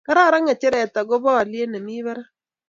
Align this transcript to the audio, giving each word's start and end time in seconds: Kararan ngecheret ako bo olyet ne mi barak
Kararan 0.07 0.43
ngecheret 0.45 0.93
ako 1.01 1.15
bo 1.23 1.29
olyet 1.41 1.67
ne 1.71 1.79
mi 1.85 1.95
barak 2.05 2.27